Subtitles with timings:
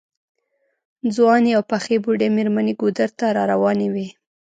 [1.15, 4.07] ځوانې او پخې بوډۍ مېرمنې ګودر ته راروانې وې.